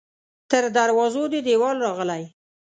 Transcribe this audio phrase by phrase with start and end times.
[0.49, 2.23] تر دروازو دې دیوال راغلی